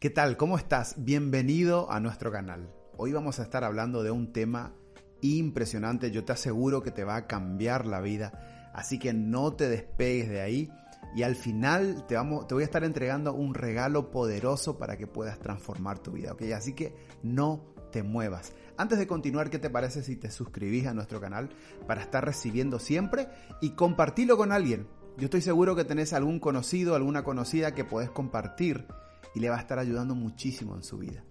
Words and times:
¿Qué 0.00 0.08
tal? 0.08 0.38
¿Cómo 0.38 0.56
estás? 0.56 0.94
Bienvenido 0.96 1.92
a 1.92 2.00
nuestro 2.00 2.32
canal. 2.32 2.72
Hoy 2.96 3.12
vamos 3.12 3.38
a 3.38 3.42
estar 3.42 3.64
hablando 3.64 4.02
de 4.02 4.10
un 4.10 4.32
tema 4.32 4.72
impresionante. 5.20 6.10
Yo 6.10 6.24
te 6.24 6.32
aseguro 6.32 6.82
que 6.82 6.90
te 6.90 7.04
va 7.04 7.16
a 7.16 7.26
cambiar 7.26 7.84
la 7.84 8.00
vida. 8.00 8.70
Así 8.72 8.98
que 8.98 9.12
no 9.12 9.52
te 9.52 9.68
despegues 9.68 10.30
de 10.30 10.40
ahí. 10.40 10.70
Y 11.14 11.22
al 11.22 11.36
final 11.36 12.06
te, 12.06 12.16
voy 12.16 12.62
a 12.62 12.64
estar 12.64 12.82
entregando 12.82 13.34
un 13.34 13.52
regalo 13.52 14.10
poderoso 14.10 14.78
para 14.78 14.96
que 14.96 15.06
puedas 15.06 15.38
transformar 15.38 15.98
tu 15.98 16.12
vida. 16.12 16.32
¿ok? 16.32 16.44
Así 16.56 16.72
que 16.72 16.94
no 17.22 17.74
te 17.92 18.02
muevas. 18.02 18.54
Antes 18.78 18.98
de 18.98 19.06
continuar, 19.06 19.50
¿qué 19.50 19.58
te 19.58 19.68
parece 19.68 20.02
si 20.02 20.16
te 20.16 20.30
suscribís 20.30 20.86
a 20.86 20.94
nuestro 20.94 21.20
canal 21.20 21.50
para 21.86 22.00
estar 22.00 22.24
recibiendo 22.24 22.78
siempre 22.78 23.28
y 23.60 23.72
compartirlo 23.72 24.38
con 24.38 24.50
alguien? 24.50 24.88
Yo 25.18 25.26
estoy 25.26 25.42
seguro 25.42 25.76
que 25.76 25.84
tenés 25.84 26.14
algún 26.14 26.40
conocido, 26.40 26.94
alguna 26.94 27.22
conocida 27.22 27.74
que 27.74 27.84
podés 27.84 28.08
compartir 28.08 28.86
y 29.34 29.40
le 29.40 29.50
va 29.50 29.56
a 29.56 29.60
estar 29.60 29.78
ayudando 29.78 30.14
muchísimo 30.14 30.74
en 30.74 30.82
su 30.82 30.98
vida. 30.98 31.24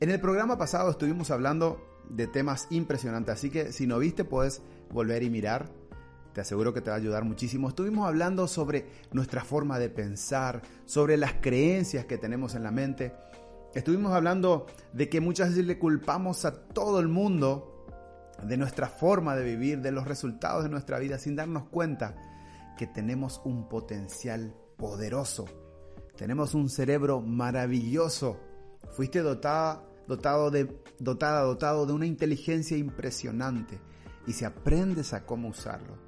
En 0.00 0.10
el 0.10 0.20
programa 0.20 0.58
pasado 0.58 0.90
estuvimos 0.90 1.30
hablando 1.30 1.80
de 2.08 2.26
temas 2.26 2.66
impresionantes, 2.70 3.34
así 3.34 3.50
que 3.50 3.72
si 3.72 3.86
no 3.86 3.98
viste 3.98 4.24
puedes 4.24 4.62
volver 4.90 5.22
y 5.22 5.30
mirar. 5.30 5.70
Te 6.32 6.40
aseguro 6.40 6.72
que 6.72 6.80
te 6.80 6.90
va 6.90 6.96
a 6.96 6.98
ayudar 6.98 7.24
muchísimo. 7.24 7.68
Estuvimos 7.68 8.08
hablando 8.08 8.48
sobre 8.48 8.86
nuestra 9.12 9.44
forma 9.44 9.78
de 9.78 9.90
pensar, 9.90 10.62
sobre 10.86 11.18
las 11.18 11.34
creencias 11.34 12.06
que 12.06 12.16
tenemos 12.16 12.54
en 12.54 12.62
la 12.62 12.70
mente. 12.70 13.14
Estuvimos 13.74 14.12
hablando 14.12 14.66
de 14.92 15.08
que 15.08 15.20
muchas 15.20 15.50
veces 15.50 15.66
le 15.66 15.78
culpamos 15.78 16.44
a 16.46 16.64
todo 16.68 17.00
el 17.00 17.08
mundo 17.08 17.86
de 18.42 18.56
nuestra 18.56 18.88
forma 18.88 19.36
de 19.36 19.44
vivir, 19.44 19.82
de 19.82 19.92
los 19.92 20.06
resultados 20.06 20.64
de 20.64 20.70
nuestra 20.70 20.98
vida, 20.98 21.18
sin 21.18 21.36
darnos 21.36 21.68
cuenta 21.68 22.16
que 22.76 22.86
tenemos 22.86 23.40
un 23.44 23.68
potencial 23.68 24.54
poderoso 24.76 25.61
tenemos 26.22 26.54
un 26.54 26.68
cerebro 26.68 27.20
maravilloso. 27.20 28.38
Fuiste 28.92 29.22
dotada, 29.22 29.82
dotado 30.06 30.52
de, 30.52 30.72
dotada, 31.00 31.40
dotado 31.40 31.84
de 31.84 31.94
una 31.94 32.06
inteligencia 32.06 32.76
impresionante. 32.76 33.80
Y 34.28 34.32
si 34.32 34.44
aprendes 34.44 35.14
a 35.14 35.26
cómo 35.26 35.48
usarlo, 35.48 35.98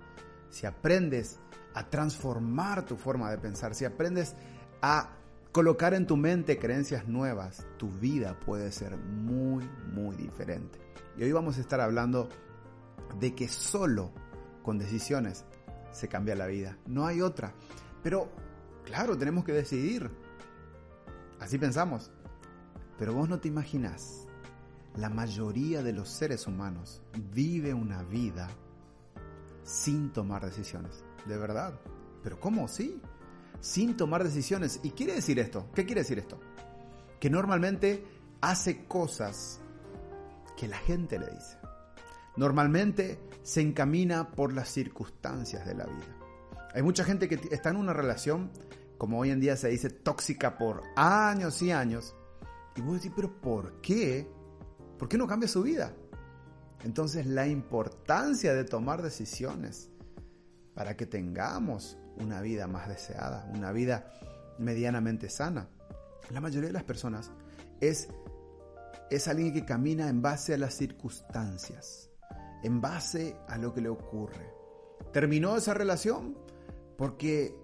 si 0.50 0.66
aprendes 0.66 1.40
a 1.74 1.90
transformar 1.90 2.86
tu 2.86 2.94
forma 2.96 3.28
de 3.28 3.38
pensar, 3.38 3.74
si 3.74 3.84
aprendes 3.84 4.36
a 4.82 5.16
colocar 5.50 5.94
en 5.94 6.06
tu 6.06 6.16
mente 6.16 6.60
creencias 6.60 7.08
nuevas, 7.08 7.66
tu 7.76 7.90
vida 7.90 8.38
puede 8.38 8.70
ser 8.70 8.96
muy, 8.96 9.68
muy 9.92 10.14
diferente. 10.14 10.78
Y 11.18 11.24
hoy 11.24 11.32
vamos 11.32 11.58
a 11.58 11.60
estar 11.60 11.80
hablando 11.80 12.28
de 13.18 13.34
que 13.34 13.48
solo 13.48 14.12
con 14.62 14.78
decisiones 14.78 15.44
se 15.90 16.06
cambia 16.06 16.36
la 16.36 16.46
vida. 16.46 16.78
No 16.86 17.04
hay 17.04 17.20
otra. 17.20 17.52
Pero 18.04 18.30
Claro, 18.84 19.16
tenemos 19.16 19.44
que 19.44 19.52
decidir. 19.52 20.10
Así 21.40 21.58
pensamos. 21.58 22.10
Pero 22.98 23.14
vos 23.14 23.28
no 23.28 23.40
te 23.40 23.48
imaginás. 23.48 24.26
La 24.96 25.10
mayoría 25.10 25.82
de 25.82 25.92
los 25.92 26.08
seres 26.08 26.46
humanos 26.46 27.02
vive 27.32 27.74
una 27.74 28.02
vida 28.04 28.48
sin 29.64 30.12
tomar 30.12 30.44
decisiones. 30.44 31.04
De 31.26 31.36
verdad. 31.36 31.78
Pero 32.22 32.38
¿cómo? 32.38 32.68
Sí. 32.68 33.00
Sin 33.60 33.96
tomar 33.96 34.22
decisiones. 34.22 34.80
¿Y 34.82 34.90
quiere 34.90 35.14
decir 35.14 35.38
esto? 35.38 35.70
¿Qué 35.74 35.84
quiere 35.84 36.02
decir 36.02 36.18
esto? 36.18 36.38
Que 37.18 37.30
normalmente 37.30 38.04
hace 38.40 38.86
cosas 38.86 39.60
que 40.56 40.68
la 40.68 40.76
gente 40.76 41.18
le 41.18 41.26
dice. 41.26 41.58
Normalmente 42.36 43.18
se 43.42 43.60
encamina 43.60 44.30
por 44.30 44.52
las 44.52 44.68
circunstancias 44.68 45.66
de 45.66 45.74
la 45.74 45.86
vida. 45.86 46.23
Hay 46.74 46.82
mucha 46.82 47.04
gente 47.04 47.28
que 47.28 47.40
está 47.54 47.70
en 47.70 47.76
una 47.76 47.92
relación, 47.92 48.50
como 48.98 49.20
hoy 49.20 49.30
en 49.30 49.38
día 49.38 49.56
se 49.56 49.68
dice, 49.68 49.90
tóxica 49.90 50.58
por 50.58 50.82
años 50.96 51.62
y 51.62 51.70
años. 51.70 52.16
Y 52.74 52.80
vos 52.80 52.94
decís, 52.94 53.12
pero 53.14 53.40
¿por 53.40 53.80
qué? 53.80 54.28
¿Por 54.98 55.08
qué 55.08 55.16
no 55.16 55.28
cambia 55.28 55.48
su 55.48 55.62
vida? 55.62 55.94
Entonces 56.82 57.26
la 57.26 57.46
importancia 57.46 58.54
de 58.54 58.64
tomar 58.64 59.02
decisiones 59.02 59.88
para 60.74 60.96
que 60.96 61.06
tengamos 61.06 61.96
una 62.16 62.40
vida 62.40 62.66
más 62.66 62.88
deseada, 62.88 63.48
una 63.54 63.70
vida 63.70 64.12
medianamente 64.58 65.28
sana. 65.28 65.68
La 66.30 66.40
mayoría 66.40 66.68
de 66.68 66.74
las 66.74 66.84
personas 66.84 67.30
es, 67.80 68.08
es 69.10 69.28
alguien 69.28 69.52
que 69.52 69.64
camina 69.64 70.08
en 70.08 70.22
base 70.22 70.54
a 70.54 70.58
las 70.58 70.74
circunstancias, 70.74 72.10
en 72.64 72.80
base 72.80 73.36
a 73.46 73.58
lo 73.58 73.72
que 73.72 73.80
le 73.80 73.88
ocurre. 73.88 74.52
¿Terminó 75.12 75.56
esa 75.56 75.74
relación? 75.74 76.36
Porque 76.96 77.56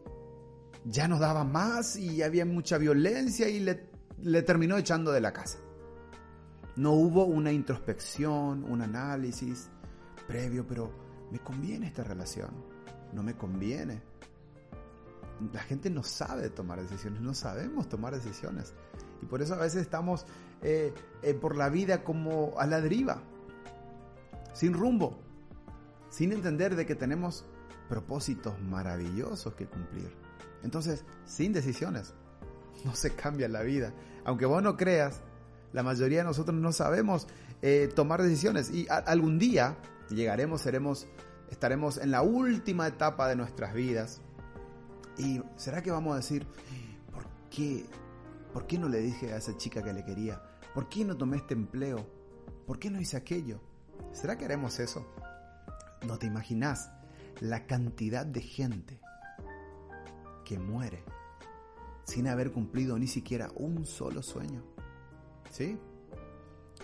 ya 0.84 1.08
no 1.08 1.18
daba 1.18 1.44
más 1.44 1.96
y 1.96 2.22
había 2.22 2.44
mucha 2.44 2.78
violencia 2.78 3.48
y 3.48 3.60
le, 3.60 4.42
terminó 4.42 4.78
echando 4.78 5.12
de 5.12 5.20
la 5.20 5.32
casa. 5.32 5.58
No 6.76 6.92
hubo 6.92 7.24
una 7.24 7.52
introspección, 7.52 8.64
un 8.64 8.80
análisis 8.80 9.68
previo, 10.26 10.66
pero 10.66 10.90
¿me 11.30 11.38
conviene 11.40 11.86
esta 11.86 12.04
relación? 12.04 12.50
No 13.12 13.22
me 13.22 13.36
conviene. 13.36 14.02
La 15.52 15.60
gente 15.60 15.90
no 15.90 16.02
sabe 16.02 16.50
tomar 16.50 16.80
decisiones, 16.80 17.20
no 17.20 17.34
sabemos 17.34 17.88
tomar 17.88 18.14
decisiones. 18.14 18.74
Y 19.22 19.26
por 19.26 19.42
eso 19.42 19.54
a 19.54 19.58
veces 19.58 19.82
estamos 19.82 20.26
eh, 20.62 20.94
eh, 21.22 21.34
por 21.34 21.56
la 21.56 21.68
vida 21.68 22.04
como 22.04 22.54
a 22.58 22.66
la 22.66 22.80
deriva, 22.80 23.22
sin 24.52 24.72
rumbo, 24.74 25.18
sin 26.08 26.32
entender 26.32 26.76
de 26.76 26.86
que 26.86 26.94
tenemos 26.94 27.44
propósitos 27.90 28.58
maravillosos 28.62 29.54
que 29.54 29.66
cumplir. 29.66 30.14
Entonces, 30.62 31.04
sin 31.26 31.52
decisiones, 31.52 32.14
no 32.84 32.94
se 32.94 33.14
cambia 33.14 33.48
la 33.48 33.62
vida. 33.62 33.92
Aunque 34.24 34.46
vos 34.46 34.62
no 34.62 34.76
creas, 34.76 35.20
la 35.72 35.82
mayoría 35.82 36.18
de 36.18 36.24
nosotros 36.24 36.56
no 36.56 36.72
sabemos 36.72 37.26
eh, 37.62 37.90
tomar 37.94 38.22
decisiones 38.22 38.70
y 38.70 38.86
algún 38.88 39.38
día 39.40 39.76
llegaremos, 40.08 40.60
seremos, 40.62 41.08
estaremos 41.50 41.98
en 41.98 42.12
la 42.12 42.22
última 42.22 42.86
etapa 42.86 43.28
de 43.28 43.34
nuestras 43.34 43.74
vidas. 43.74 44.20
¿Y 45.18 45.42
será 45.56 45.82
que 45.82 45.90
vamos 45.90 46.14
a 46.14 46.16
decir, 46.16 46.46
¿por 47.12 47.26
qué? 47.50 47.86
¿Por 48.52 48.66
qué 48.68 48.78
no 48.78 48.88
le 48.88 49.00
dije 49.00 49.32
a 49.32 49.36
esa 49.36 49.56
chica 49.56 49.82
que 49.82 49.92
le 49.92 50.04
quería? 50.04 50.40
¿Por 50.74 50.88
qué 50.88 51.04
no 51.04 51.16
tomé 51.16 51.38
este 51.38 51.54
empleo? 51.54 52.06
¿Por 52.66 52.78
qué 52.78 52.88
no 52.88 53.00
hice 53.00 53.16
aquello? 53.16 53.60
¿Será 54.12 54.38
que 54.38 54.44
haremos 54.44 54.78
eso? 54.78 55.04
No 56.06 56.18
te 56.18 56.26
imaginas 56.26 56.90
la 57.40 57.66
cantidad 57.66 58.24
de 58.24 58.42
gente 58.42 59.00
que 60.44 60.58
muere 60.58 61.02
sin 62.04 62.28
haber 62.28 62.52
cumplido 62.52 62.98
ni 62.98 63.06
siquiera 63.06 63.50
un 63.54 63.86
solo 63.86 64.22
sueño. 64.22 64.62
¿Sí? 65.50 65.78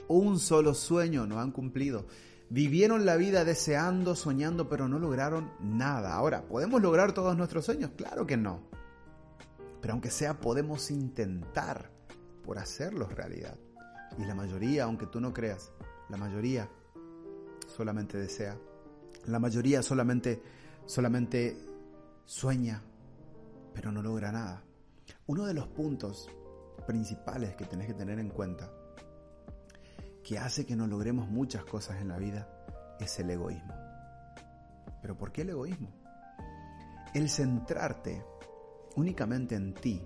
Un 0.08 0.38
solo 0.38 0.74
sueño 0.74 1.26
no 1.26 1.40
han 1.40 1.50
cumplido. 1.50 2.06
Vivieron 2.48 3.04
la 3.04 3.16
vida 3.16 3.44
deseando, 3.44 4.14
soñando, 4.14 4.68
pero 4.68 4.88
no 4.88 4.98
lograron 4.98 5.50
nada. 5.60 6.14
Ahora, 6.14 6.42
¿podemos 6.46 6.80
lograr 6.80 7.12
todos 7.12 7.36
nuestros 7.36 7.64
sueños? 7.64 7.90
Claro 7.96 8.26
que 8.26 8.36
no. 8.36 8.60
Pero 9.80 9.92
aunque 9.92 10.10
sea, 10.10 10.40
podemos 10.40 10.90
intentar 10.90 11.90
por 12.44 12.58
hacerlos 12.58 13.12
realidad. 13.12 13.58
Y 14.16 14.24
la 14.24 14.34
mayoría, 14.34 14.84
aunque 14.84 15.06
tú 15.06 15.20
no 15.20 15.32
creas, 15.32 15.72
la 16.08 16.16
mayoría 16.16 16.70
solamente 17.66 18.16
desea 18.16 18.56
la 19.26 19.38
mayoría 19.38 19.82
solamente, 19.82 20.42
solamente 20.84 21.56
sueña, 22.24 22.82
pero 23.74 23.92
no 23.92 24.02
logra 24.02 24.32
nada. 24.32 24.62
Uno 25.26 25.46
de 25.46 25.54
los 25.54 25.66
puntos 25.68 26.28
principales 26.86 27.56
que 27.56 27.64
tenés 27.64 27.86
que 27.86 27.94
tener 27.94 28.18
en 28.18 28.30
cuenta, 28.30 28.70
que 30.22 30.38
hace 30.38 30.64
que 30.64 30.76
no 30.76 30.86
logremos 30.86 31.28
muchas 31.28 31.64
cosas 31.64 32.00
en 32.00 32.08
la 32.08 32.18
vida, 32.18 32.48
es 32.98 33.18
el 33.18 33.30
egoísmo. 33.30 33.74
¿Pero 35.02 35.16
por 35.16 35.32
qué 35.32 35.42
el 35.42 35.50
egoísmo? 35.50 35.88
El 37.14 37.28
centrarte 37.28 38.24
únicamente 38.96 39.54
en 39.54 39.74
ti 39.74 40.02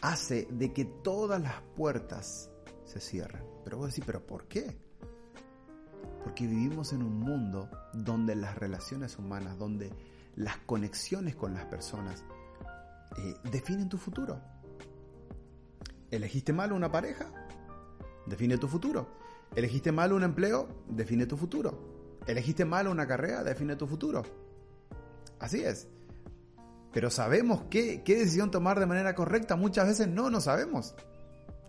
hace 0.00 0.46
de 0.50 0.72
que 0.72 0.84
todas 0.84 1.40
las 1.40 1.60
puertas 1.76 2.50
se 2.84 3.00
cierren. 3.00 3.44
Pero 3.64 3.78
vos 3.78 3.88
decís, 3.88 4.04
¿pero 4.04 4.26
por 4.26 4.48
qué? 4.48 4.76
Porque 6.32 6.46
vivimos 6.46 6.94
en 6.94 7.02
un 7.02 7.20
mundo 7.20 7.68
donde 7.92 8.34
las 8.34 8.56
relaciones 8.56 9.18
humanas, 9.18 9.58
donde 9.58 9.92
las 10.34 10.56
conexiones 10.64 11.36
con 11.36 11.52
las 11.52 11.66
personas 11.66 12.24
eh, 13.18 13.34
definen 13.50 13.90
tu 13.90 13.98
futuro. 13.98 14.40
¿Elegiste 16.10 16.54
mal 16.54 16.72
una 16.72 16.90
pareja? 16.90 17.26
Define 18.24 18.56
tu 18.56 18.66
futuro. 18.66 19.08
¿Elegiste 19.54 19.92
mal 19.92 20.14
un 20.14 20.22
empleo? 20.22 20.68
Define 20.88 21.26
tu 21.26 21.36
futuro. 21.36 22.18
¿Elegiste 22.26 22.64
mal 22.64 22.88
una 22.88 23.06
carrera? 23.06 23.44
Define 23.44 23.76
tu 23.76 23.86
futuro. 23.86 24.22
Así 25.38 25.62
es. 25.62 25.86
Pero 26.94 27.10
sabemos 27.10 27.64
qué, 27.68 28.02
qué 28.02 28.16
decisión 28.16 28.50
tomar 28.50 28.80
de 28.80 28.86
manera 28.86 29.14
correcta. 29.14 29.54
Muchas 29.54 29.86
veces 29.86 30.08
no, 30.08 30.30
no 30.30 30.40
sabemos. 30.40 30.94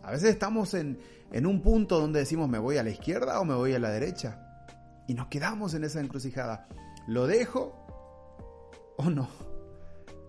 A 0.03 0.11
veces 0.11 0.29
estamos 0.29 0.73
en, 0.73 0.99
en 1.33 1.47
un 1.47 1.61
punto 1.61 1.99
donde 1.99 2.19
decimos 2.19 2.47
me 2.47 2.59
voy 2.59 2.77
a 2.77 2.83
la 2.83 2.91
izquierda 2.91 3.41
o 3.41 3.43
me 3.43 3.55
voy 3.55 3.73
a 3.73 3.79
la 3.79 3.89
derecha. 3.89 4.42
Y 5.07 5.13
nos 5.13 5.27
quedamos 5.27 5.73
en 5.73 5.83
esa 5.83 5.99
encrucijada. 5.99 6.67
¿Lo 7.07 7.27
dejo 7.27 7.85
o 8.97 9.09
no? 9.09 9.27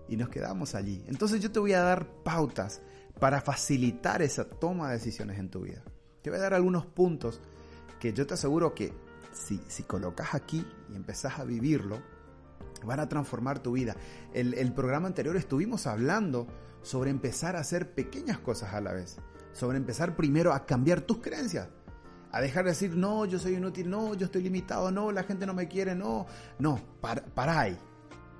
Y 0.07 0.17
nos 0.17 0.29
quedamos 0.29 0.75
allí. 0.75 1.03
Entonces 1.07 1.41
yo 1.41 1.51
te 1.51 1.59
voy 1.59 1.73
a 1.73 1.81
dar 1.81 2.07
pautas 2.23 2.81
para 3.19 3.41
facilitar 3.41 4.21
esa 4.21 4.45
toma 4.45 4.87
de 4.87 4.95
decisiones 4.95 5.39
en 5.39 5.49
tu 5.49 5.61
vida. 5.61 5.83
Te 6.21 6.29
voy 6.29 6.39
a 6.39 6.43
dar 6.43 6.53
algunos 6.53 6.85
puntos 6.85 7.39
que 7.99 8.13
yo 8.13 8.27
te 8.27 8.33
aseguro 8.33 8.75
que 8.75 8.93
si, 9.31 9.61
si 9.67 9.83
colocas 9.83 10.33
aquí 10.33 10.65
y 10.91 10.95
empezás 10.95 11.39
a 11.39 11.43
vivirlo, 11.43 12.01
van 12.83 12.99
a 12.99 13.09
transformar 13.09 13.59
tu 13.59 13.73
vida. 13.73 13.95
El, 14.33 14.53
el 14.53 14.73
programa 14.73 15.07
anterior 15.07 15.35
estuvimos 15.37 15.87
hablando 15.87 16.47
sobre 16.81 17.09
empezar 17.09 17.55
a 17.55 17.59
hacer 17.59 17.93
pequeñas 17.93 18.37
cosas 18.39 18.73
a 18.73 18.81
la 18.81 18.93
vez, 18.93 19.17
sobre 19.53 19.77
empezar 19.77 20.15
primero 20.15 20.53
a 20.53 20.65
cambiar 20.65 21.01
tus 21.01 21.17
creencias, 21.17 21.69
a 22.35 22.41
dejar 22.41 22.65
de 22.65 22.71
decir, 22.71 22.97
no, 22.97 23.23
yo 23.23 23.39
soy 23.39 23.53
inútil, 23.53 23.89
no, 23.89 24.13
yo 24.13 24.25
estoy 24.25 24.43
limitado, 24.43 24.91
no, 24.91 25.09
la 25.09 25.23
gente 25.23 25.45
no 25.45 25.53
me 25.53 25.69
quiere, 25.69 25.95
no, 25.95 26.25
no, 26.59 26.81
para, 26.99 27.23
para 27.23 27.61
ahí, 27.61 27.77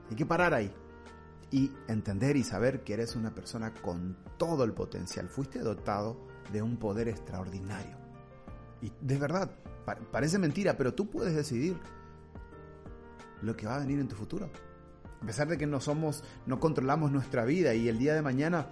hay 0.10 0.16
que 0.18 0.26
parar 0.26 0.54
ahí 0.54 0.70
y 1.50 1.72
entender 1.88 2.36
y 2.36 2.44
saber 2.44 2.84
que 2.84 2.94
eres 2.94 3.16
una 3.16 3.34
persona 3.34 3.74
con 3.74 4.18
todo 4.38 4.66
el 4.66 4.74
potencial, 4.74 5.30
fuiste 5.30 5.60
dotado 5.60 6.18
de 6.52 6.62
un 6.62 6.76
poder 6.76 7.08
extraordinario. 7.08 7.96
Y 8.82 8.92
de 9.00 9.18
verdad, 9.18 9.50
parece 10.12 10.40
mentira, 10.40 10.76
pero 10.76 10.94
tú 10.94 11.10
puedes 11.10 11.34
decidir 11.34 11.78
lo 13.42 13.56
que 13.56 13.66
va 13.66 13.78
a 13.78 13.80
venir 13.80 14.02
en 14.02 14.10
tu 14.10 14.18
futuro. 14.18 14.50
A 15.22 15.26
pesar 15.26 15.48
de 15.48 15.58
que 15.58 15.68
no 15.68 15.80
somos, 15.80 16.22
no 16.46 16.60
controlamos 16.60 17.14
nuestra 17.14 17.46
vida 17.46 17.74
y 17.74 17.88
el 17.88 17.98
día 17.98 18.14
de 18.14 18.22
mañana 18.22 18.68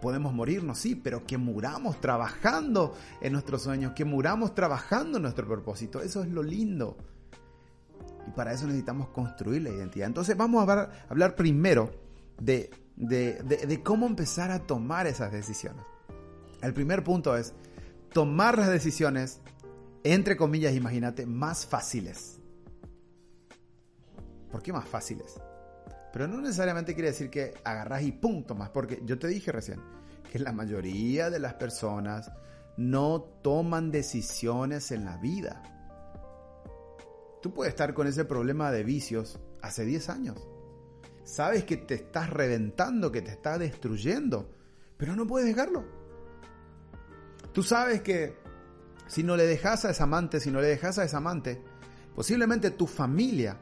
podemos 0.00 0.32
morirnos, 0.32 0.78
sí, 0.78 0.94
pero 0.94 1.26
que 1.26 1.38
muramos 1.38 2.00
trabajando 2.00 2.94
en 3.20 3.32
nuestros 3.32 3.62
sueños, 3.62 3.92
que 3.94 4.04
muramos 4.04 4.54
trabajando 4.54 5.18
en 5.18 5.22
nuestro 5.22 5.46
propósito. 5.46 6.00
Eso 6.02 6.22
es 6.22 6.28
lo 6.28 6.42
lindo. 6.42 6.96
Y 8.26 8.30
para 8.32 8.52
eso 8.52 8.66
necesitamos 8.66 9.08
construir 9.08 9.62
la 9.62 9.70
identidad. 9.70 10.06
Entonces 10.06 10.36
vamos 10.36 10.68
a 10.68 10.90
hablar, 11.08 11.36
primero 11.36 11.90
de, 12.38 12.70
de 12.96 13.82
cómo 13.82 14.06
empezar 14.06 14.50
a 14.50 14.60
tomar 14.60 15.06
esas 15.06 15.32
decisiones. 15.32 15.82
El 16.62 16.74
primer 16.74 17.02
punto 17.02 17.36
es 17.36 17.54
tomar 18.12 18.58
las 18.58 18.68
decisiones, 18.68 19.40
entre 20.04 20.36
comillas, 20.36 20.74
imagínate, 20.74 21.26
más 21.26 21.66
fáciles. 21.66 22.38
¿Por 24.50 24.62
qué 24.62 24.72
más 24.72 24.88
fáciles? 24.88 25.40
Pero 26.12 26.26
no 26.26 26.40
necesariamente 26.40 26.94
quiere 26.94 27.10
decir 27.10 27.30
que 27.30 27.54
agarras 27.64 28.02
y 28.02 28.12
punto 28.12 28.54
más, 28.54 28.70
porque 28.70 29.00
yo 29.04 29.18
te 29.18 29.28
dije 29.28 29.52
recién 29.52 29.80
que 30.30 30.38
la 30.38 30.52
mayoría 30.52 31.30
de 31.30 31.38
las 31.38 31.54
personas 31.54 32.30
no 32.76 33.20
toman 33.42 33.90
decisiones 33.90 34.90
en 34.90 35.04
la 35.04 35.16
vida. 35.18 35.62
Tú 37.42 37.52
puedes 37.52 37.72
estar 37.72 37.94
con 37.94 38.06
ese 38.06 38.24
problema 38.24 38.70
de 38.70 38.84
vicios 38.84 39.38
hace 39.62 39.84
10 39.84 40.08
años. 40.08 40.48
Sabes 41.24 41.64
que 41.64 41.76
te 41.76 41.94
estás 41.94 42.30
reventando, 42.30 43.12
que 43.12 43.22
te 43.22 43.30
está 43.30 43.58
destruyendo, 43.58 44.50
pero 44.96 45.16
no 45.16 45.26
puedes 45.26 45.48
dejarlo. 45.48 45.84
Tú 47.52 47.62
sabes 47.62 48.02
que 48.02 48.36
si 49.06 49.22
no 49.22 49.36
le 49.36 49.46
dejas 49.46 49.84
a 49.84 49.90
esa 49.90 50.04
amante, 50.04 50.40
si 50.40 50.50
no 50.50 50.60
le 50.60 50.68
dejas 50.68 50.98
a 50.98 51.04
esa 51.04 51.16
amante, 51.16 51.62
posiblemente 52.14 52.70
tu 52.70 52.86
familia 52.86 53.58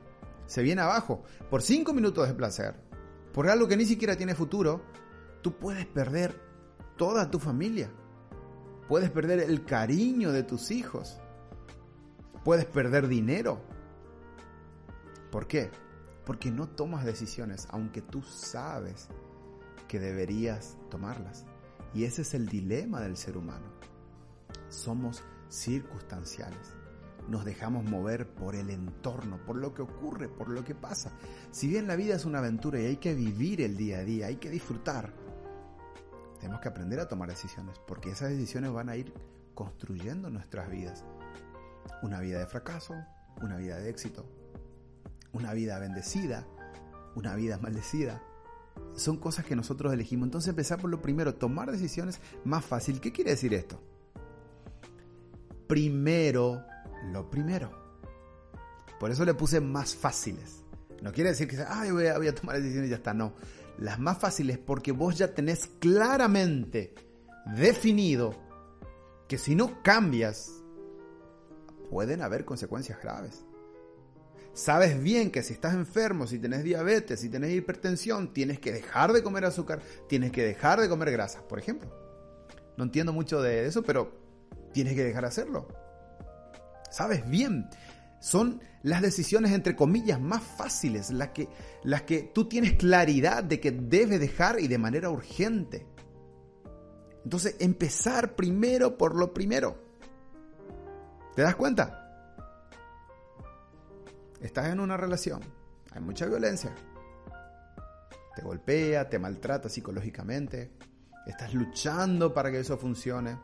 se 0.49 0.63
viene 0.63 0.81
abajo 0.81 1.23
por 1.51 1.63
cinco 1.63 1.93
minutos 1.93 2.27
de 2.27 2.35
placer, 2.35 2.75
por 3.33 3.49
algo 3.49 3.69
que 3.69 3.77
ni 3.77 3.85
siquiera 3.85 4.17
tiene 4.17 4.35
futuro, 4.35 4.83
tú 5.43 5.59
puedes 5.59 5.87
perder 5.87 6.41
toda 6.97 7.31
tu 7.31 7.39
familia. 7.39 7.91
Puedes 8.89 9.11
perder 9.11 9.41
el 9.41 9.67
cariño 9.67 10.33
de 10.33 10.43
tus 10.43 10.71
hijos. 10.71 11.21
Puedes 12.45 12.65
perder 12.65 13.09
dinero. 13.09 13.61
¿Por 15.31 15.47
qué? 15.47 15.71
Porque 16.25 16.51
no 16.51 16.67
tomas 16.67 17.05
decisiones, 17.05 17.69
aunque 17.71 18.01
tú 18.01 18.23
sabes 18.23 19.09
que 19.87 20.01
deberías 20.01 20.79
tomarlas. 20.91 21.45
Y 21.93 22.05
ese 22.05 22.23
es 22.23 22.33
el 22.33 22.49
dilema 22.49 23.03
del 23.03 23.19
ser 23.19 23.37
humano. 23.37 23.67
Somos 24.71 25.23
circunstanciales 25.51 26.78
nos 27.29 27.45
dejamos 27.45 27.85
mover 27.85 28.27
por 28.27 28.55
el 28.55 28.71
entorno, 28.71 29.39
por 29.45 29.57
lo 29.57 29.75
que 29.75 29.83
ocurre, 29.83 30.29
por 30.29 30.49
lo 30.49 30.65
que 30.65 30.75
pasa. 30.75 31.13
Si 31.51 31.69
bien 31.69 31.87
la 31.87 31.97
vida 31.97 32.15
es 32.15 32.25
una 32.25 32.39
aventura 32.39 32.81
y 32.81 32.87
hay 32.87 32.97
que 32.97 33.15
vivir 33.15 33.61
el 33.61 33.77
día 33.77 33.99
a 33.99 34.05
día, 34.05 34.27
hay 34.27 34.37
que 34.37 34.51
disfrutar, 34.51 35.13
tenemos 36.41 36.61
que 36.61 36.69
aprender 36.69 37.01
a 37.01 37.09
tomar 37.09 37.29
decisiones, 37.29 37.79
porque 37.87 38.11
esas 38.11 38.31
decisiones 38.31 38.73
van 38.73 38.89
a 38.89 38.97
ir 38.97 39.13
construyendo 39.55 40.31
nuestras 40.31 40.71
vidas. 40.71 41.05
Una 42.03 42.21
vida 42.21 42.39
de 42.39 42.47
fracaso, 42.47 42.95
una 43.43 43.57
vida 43.57 43.77
de 43.77 43.91
éxito, 43.91 44.25
una 45.33 45.53
vida 45.53 45.79
bendecida, 45.79 46.47
una 47.15 47.35
vida 47.35 47.59
maldecida. 47.59 48.23
Son 48.95 49.17
cosas 49.17 49.45
que 49.45 49.57
nosotros 49.57 49.93
elegimos. 49.93 50.27
Entonces 50.27 50.51
empezar 50.51 50.81
por 50.81 50.91
lo 50.91 51.03
primero, 51.03 51.35
tomar 51.35 51.71
decisiones 51.71 52.21
más 52.45 52.65
fácil. 52.65 53.01
¿Qué 53.01 53.13
quiere 53.13 53.33
decir 53.33 53.53
esto? 53.53 53.83
Primero 55.67 56.65
lo 57.05 57.31
primero. 57.31 57.71
Por 58.99 59.11
eso 59.11 59.25
le 59.25 59.35
puse 59.35 59.61
más 59.61 59.95
fáciles. 59.95 60.65
No 61.03 61.13
quiere 61.13 61.31
decir 61.31 61.49
que 61.49 61.63
Ay, 61.67 61.91
voy, 61.91 62.07
a, 62.07 62.19
voy 62.19 62.29
a 62.29 62.35
tomar 62.35 62.57
decisiones 62.57 62.89
y 62.89 62.91
ya 62.91 62.97
está. 62.97 63.15
No. 63.15 63.35
Las 63.79 63.99
más 63.99 64.19
fáciles 64.19 64.59
porque 64.59 64.93
vos 64.93 65.17
ya 65.17 65.35
tenés 65.35 65.69
claramente 65.79 66.95
definido 67.57 68.35
que 69.29 69.39
si 69.39 69.55
no 69.55 69.83
cambias, 69.83 70.51
pueden 71.91 72.23
haber 72.23 72.45
consecuencias 72.45 73.01
graves. 73.01 73.45
Sabes 74.53 75.01
bien 75.01 75.31
que 75.31 75.45
si 75.45 75.53
estás 75.53 75.75
enfermo, 75.75 76.27
si 76.27 76.39
tenés 76.39 76.65
diabetes, 76.65 77.21
si 77.21 77.29
tenés 77.29 77.53
hipertensión, 77.53 78.33
tienes 78.33 78.59
que 78.59 78.73
dejar 78.73 79.13
de 79.13 79.23
comer 79.23 79.45
azúcar, 79.45 79.81
tienes 80.09 80.33
que 80.33 80.43
dejar 80.43 80.81
de 80.81 80.89
comer 80.89 81.13
grasas, 81.13 81.43
por 81.43 81.61
ejemplo. 81.61 81.89
No 82.77 82.85
entiendo 82.85 83.13
mucho 83.13 83.41
de 83.41 83.67
eso, 83.67 83.83
pero 83.83 84.11
tienes 84.73 84.95
que 84.95 85.05
dejar 85.05 85.23
de 85.23 85.29
hacerlo. 85.29 85.69
Sabes 86.99 87.31
bien, 87.31 87.71
son 88.19 88.61
las 88.83 89.01
decisiones 89.01 89.53
entre 89.53 89.77
comillas 89.77 90.21
más 90.21 90.43
fáciles, 90.43 91.11
las 91.11 91.29
que, 91.29 91.49
las 91.85 92.03
que 92.03 92.25
tú 92.25 92.49
tienes 92.49 92.73
claridad 92.73 93.45
de 93.45 93.61
que 93.61 93.71
debes 93.71 94.19
dejar 94.19 94.59
y 94.59 94.67
de 94.67 94.79
manera 94.79 95.09
urgente. 95.09 95.87
Entonces, 97.23 97.55
empezar 97.61 98.35
primero 98.35 98.99
por 98.99 99.15
lo 99.15 99.33
primero. 99.33 99.81
¿Te 101.37 101.43
das 101.43 101.55
cuenta? 101.55 102.35
Estás 104.41 104.67
en 104.67 104.81
una 104.81 104.97
relación, 104.97 105.41
hay 105.93 106.01
mucha 106.01 106.27
violencia. 106.27 106.75
Te 108.35 108.43
golpea, 108.43 109.09
te 109.09 109.21
maltrata 109.21 109.69
psicológicamente, 109.69 110.73
estás 111.29 111.55
luchando 111.55 112.35
para 112.35 112.51
que 112.51 112.59
eso 112.59 112.77
funcione. 112.77 113.39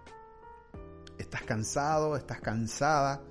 Estás 1.16 1.42
cansado, 1.42 2.16
estás 2.16 2.40
cansada 2.40 3.23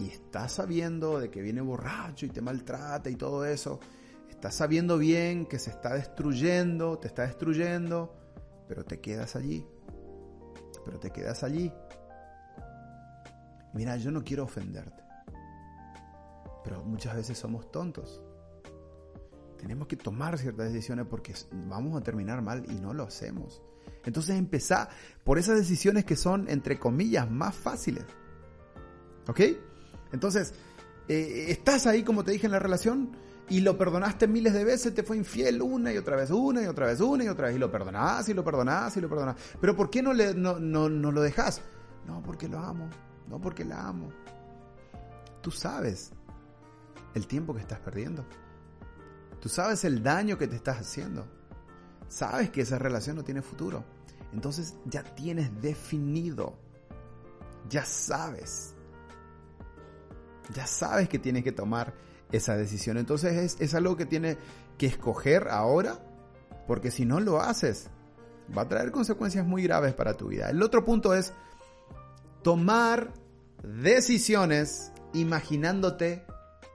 y 0.00 0.08
estás 0.08 0.52
sabiendo 0.52 1.18
de 1.20 1.30
que 1.30 1.42
viene 1.42 1.60
borracho 1.60 2.24
y 2.24 2.30
te 2.30 2.40
maltrata 2.40 3.10
y 3.10 3.16
todo 3.16 3.44
eso, 3.44 3.80
estás 4.30 4.54
sabiendo 4.54 4.96
bien 4.96 5.44
que 5.44 5.58
se 5.58 5.70
está 5.70 5.94
destruyendo, 5.94 6.98
te 6.98 7.08
está 7.08 7.22
destruyendo, 7.22 8.14
pero 8.66 8.84
te 8.84 9.00
quedas 9.00 9.36
allí, 9.36 9.66
pero 10.84 10.98
te 10.98 11.10
quedas 11.10 11.42
allí. 11.42 11.72
Mira, 13.74 13.96
yo 13.98 14.10
no 14.10 14.24
quiero 14.24 14.44
ofenderte, 14.44 15.02
pero 16.64 16.82
muchas 16.82 17.14
veces 17.14 17.38
somos 17.38 17.70
tontos. 17.70 18.22
Tenemos 19.58 19.86
que 19.86 19.96
tomar 19.96 20.38
ciertas 20.38 20.72
decisiones 20.72 21.06
porque 21.06 21.34
vamos 21.66 22.00
a 22.00 22.02
terminar 22.02 22.40
mal 22.40 22.64
y 22.70 22.80
no 22.80 22.94
lo 22.94 23.04
hacemos. 23.04 23.62
Entonces 24.06 24.36
empezá 24.36 24.88
por 25.22 25.38
esas 25.38 25.58
decisiones 25.58 26.06
que 26.06 26.16
son, 26.16 26.48
entre 26.48 26.78
comillas, 26.78 27.30
más 27.30 27.54
fáciles. 27.54 28.06
¿Ok? 29.28 29.40
Entonces, 30.12 30.54
eh, 31.08 31.46
estás 31.48 31.86
ahí, 31.86 32.02
como 32.02 32.24
te 32.24 32.32
dije, 32.32 32.46
en 32.46 32.52
la 32.52 32.58
relación 32.58 33.10
y 33.48 33.60
lo 33.60 33.76
perdonaste 33.76 34.28
miles 34.28 34.54
de 34.54 34.64
veces, 34.64 34.94
te 34.94 35.02
fue 35.02 35.16
infiel 35.16 35.60
una 35.60 35.92
y 35.92 35.98
otra 35.98 36.16
vez, 36.16 36.30
una 36.30 36.62
y 36.62 36.66
otra 36.66 36.86
vez, 36.86 37.00
una 37.00 37.24
y 37.24 37.28
otra 37.28 37.48
vez, 37.48 37.56
y 37.56 37.58
lo 37.58 37.70
perdonás 37.70 38.28
y 38.28 38.34
lo 38.34 38.44
perdonás 38.44 38.96
y 38.96 39.00
lo 39.00 39.08
perdonás. 39.08 39.36
Pero 39.60 39.74
¿por 39.74 39.90
qué 39.90 40.02
no, 40.02 40.12
le, 40.12 40.34
no, 40.34 40.60
no, 40.60 40.88
no 40.88 41.10
lo 41.10 41.20
dejas? 41.20 41.60
No, 42.06 42.22
porque 42.22 42.48
lo 42.48 42.60
amo, 42.60 42.88
no 43.28 43.40
porque 43.40 43.64
la 43.64 43.88
amo. 43.88 44.10
tú 45.42 45.50
sabes 45.50 46.12
el 47.14 47.26
tiempo 47.26 47.54
que 47.54 47.60
estás 47.60 47.80
perdiendo. 47.80 48.24
Tú 49.40 49.48
sabes 49.48 49.84
el 49.84 50.02
daño 50.02 50.38
que 50.38 50.46
te 50.46 50.56
estás 50.56 50.78
haciendo. 50.78 51.26
Sabes 52.08 52.50
que 52.50 52.60
esa 52.60 52.78
relación 52.78 53.16
no 53.16 53.24
tiene 53.24 53.42
futuro. 53.42 53.84
Entonces 54.32 54.74
ya 54.84 55.02
tienes 55.02 55.60
definido. 55.60 56.56
Ya 57.68 57.84
sabes. 57.84 58.74
Ya 60.54 60.66
sabes 60.66 61.08
que 61.08 61.18
tienes 61.18 61.44
que 61.44 61.52
tomar 61.52 61.94
esa 62.32 62.56
decisión. 62.56 62.98
Entonces 62.98 63.36
es, 63.36 63.60
es 63.60 63.74
algo 63.74 63.96
que 63.96 64.06
tienes 64.06 64.36
que 64.78 64.86
escoger 64.86 65.48
ahora. 65.48 65.98
Porque 66.66 66.90
si 66.90 67.04
no 67.04 67.20
lo 67.20 67.40
haces, 67.40 67.90
va 68.56 68.62
a 68.62 68.68
traer 68.68 68.90
consecuencias 68.90 69.46
muy 69.46 69.62
graves 69.62 69.94
para 69.94 70.14
tu 70.14 70.28
vida. 70.28 70.50
El 70.50 70.62
otro 70.62 70.84
punto 70.84 71.14
es 71.14 71.32
tomar 72.42 73.12
decisiones 73.62 74.92
imaginándote 75.12 76.24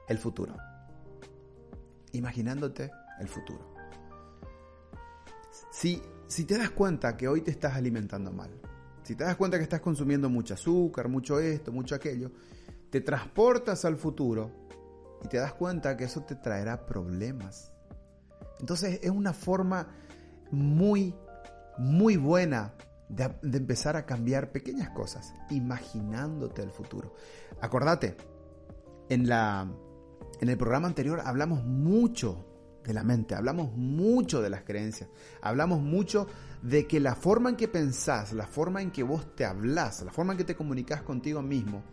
el 0.07 0.17
futuro. 0.17 0.55
Imaginándote 2.11 2.91
el 3.19 3.27
futuro. 3.27 3.73
Si, 5.71 6.01
si 6.27 6.45
te 6.45 6.57
das 6.57 6.69
cuenta 6.69 7.15
que 7.17 7.27
hoy 7.27 7.41
te 7.41 7.51
estás 7.51 7.75
alimentando 7.75 8.31
mal, 8.31 8.49
si 9.03 9.15
te 9.15 9.23
das 9.23 9.35
cuenta 9.35 9.57
que 9.57 9.63
estás 9.63 9.81
consumiendo 9.81 10.29
mucho 10.29 10.53
azúcar, 10.53 11.07
mucho 11.07 11.39
esto, 11.39 11.71
mucho 11.71 11.95
aquello, 11.95 12.31
te 12.95 13.01
transportas 13.01 13.83
al 13.83 13.97
futuro 13.97 14.51
y 15.21 15.27
te 15.27 15.35
das 15.35 15.51
cuenta 15.51 15.97
que 15.97 16.05
eso 16.05 16.21
te 16.21 16.33
traerá 16.33 16.85
problemas. 16.85 17.73
Entonces 18.61 19.01
es 19.03 19.11
una 19.11 19.33
forma 19.33 19.89
muy, 20.49 21.13
muy 21.77 22.15
buena 22.15 22.73
de, 23.09 23.33
empezar 23.57 23.97
a 23.97 24.05
cambiar 24.05 24.53
pequeñas 24.53 24.91
cosas, 24.91 25.33
imaginándote 25.49 26.61
el 26.61 26.71
futuro. 26.71 27.13
Acordate, 27.59 28.15
en, 29.09 29.27
la, 29.27 29.69
en 30.39 30.47
el 30.47 30.57
programa 30.57 30.87
anterior 30.87 31.19
hablamos 31.25 31.65
mucho 31.65 32.45
de 32.85 32.93
la 32.93 33.03
mente, 33.03 33.35
hablamos 33.35 33.73
mucho 33.73 34.41
de 34.41 34.49
las 34.49 34.63
creencias, 34.63 35.09
hablamos 35.41 35.81
mucho 35.81 36.27
de 36.61 36.87
que 36.87 37.01
la 37.01 37.15
forma 37.15 37.49
en 37.49 37.57
que 37.57 37.67
pensás, 37.67 38.31
la 38.31 38.47
forma 38.47 38.81
en 38.81 38.91
que 38.91 39.03
vos 39.03 39.35
te 39.35 39.43
hablas, 39.43 40.01
la 40.01 40.13
forma 40.13 40.31
en 40.31 40.37
que 40.37 40.45
te 40.45 40.55
comunicas 40.55 41.01
contigo 41.01 41.41
mismo, 41.41 41.83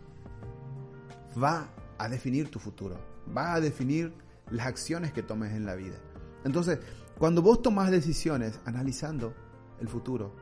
va 1.41 1.69
a 1.97 2.09
definir 2.09 2.49
tu 2.49 2.59
futuro, 2.59 2.97
va 3.35 3.53
a 3.53 3.61
definir 3.61 4.13
las 4.49 4.67
acciones 4.67 5.13
que 5.13 5.23
tomes 5.23 5.53
en 5.53 5.65
la 5.65 5.75
vida. 5.75 5.97
Entonces, 6.43 6.79
cuando 7.17 7.41
vos 7.41 7.61
tomas 7.61 7.91
decisiones 7.91 8.59
analizando 8.65 9.33
el 9.79 9.87
futuro, 9.87 10.35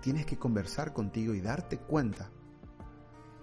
tienes 0.00 0.26
que 0.26 0.38
conversar 0.38 0.92
contigo 0.92 1.34
y 1.34 1.40
darte 1.40 1.78
cuenta 1.78 2.30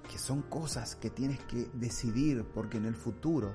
que 0.09 0.17
son 0.17 0.41
cosas 0.43 0.95
que 0.95 1.09
tienes 1.09 1.39
que 1.45 1.69
decidir 1.73 2.43
porque 2.53 2.77
en 2.77 2.85
el 2.85 2.95
futuro 2.95 3.53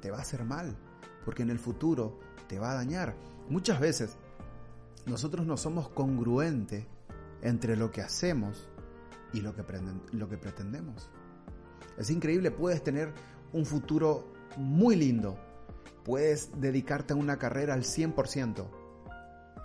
te 0.00 0.10
va 0.10 0.18
a 0.18 0.22
hacer 0.22 0.44
mal, 0.44 0.76
porque 1.24 1.42
en 1.42 1.50
el 1.50 1.58
futuro 1.58 2.18
te 2.48 2.58
va 2.58 2.72
a 2.72 2.74
dañar. 2.74 3.14
Muchas 3.48 3.78
veces 3.80 4.16
nosotros 5.06 5.46
no 5.46 5.56
somos 5.56 5.88
congruentes 5.90 6.86
entre 7.42 7.76
lo 7.76 7.90
que 7.90 8.02
hacemos 8.02 8.68
y 9.32 9.40
lo 9.40 9.54
que, 9.54 9.64
lo 10.12 10.28
que 10.28 10.38
pretendemos. 10.38 11.10
Es 11.98 12.10
increíble, 12.10 12.52
puedes 12.52 12.82
tener 12.82 13.12
un 13.52 13.66
futuro 13.66 14.32
muy 14.56 14.94
lindo, 14.94 15.36
puedes 16.04 16.60
dedicarte 16.60 17.12
a 17.12 17.16
una 17.16 17.38
carrera 17.38 17.74
al 17.74 17.82
100%, 17.82 18.66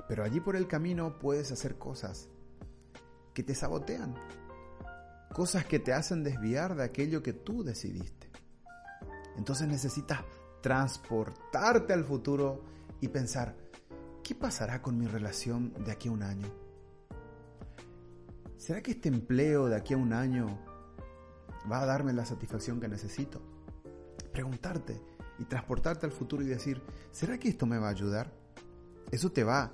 pero 0.08 0.24
allí 0.24 0.40
por 0.40 0.56
el 0.56 0.68
camino 0.68 1.20
puedes 1.20 1.52
hacer 1.52 1.78
cosas 1.78 2.28
que 3.36 3.44
te 3.44 3.54
sabotean, 3.54 4.16
cosas 5.32 5.66
que 5.66 5.80
te 5.80 5.94
hacen 5.94 6.24
desviar 6.24 6.76
de 6.76 6.84
aquello 6.84 7.22
que 7.22 7.34
tú 7.34 7.64
decidiste. 7.64 8.32
Entonces 9.38 9.68
necesitas 9.68 10.22
transportarte 10.62 11.94
al 11.94 12.04
futuro 12.04 12.64
y 13.00 13.10
pensar, 13.10 13.56
¿qué 14.24 14.34
pasará 14.34 14.82
con 14.82 14.98
mi 14.98 15.06
relación 15.06 15.74
de 15.86 15.92
aquí 15.92 16.08
a 16.08 16.12
un 16.12 16.24
año? 16.24 16.48
¿Será 18.58 18.82
que 18.82 18.92
este 18.92 19.10
empleo 19.10 19.68
de 19.68 19.76
aquí 19.76 19.94
a 19.94 19.98
un 19.98 20.14
año 20.14 20.73
va 21.72 21.82
a 21.82 21.86
darme 21.86 22.14
la 22.14 22.26
satisfacción 22.26 22.80
que 22.80 22.88
necesito? 22.88 23.42
Preguntarte 24.32 25.02
y 25.40 25.46
transportarte 25.46 26.06
al 26.06 26.12
futuro 26.12 26.44
y 26.44 26.48
decir, 26.48 26.82
¿será 27.12 27.38
que 27.38 27.50
esto 27.50 27.66
me 27.66 27.78
va 27.78 27.88
a 27.88 27.92
ayudar? 27.92 28.32
Eso 29.12 29.32
te 29.32 29.44
va 29.44 29.72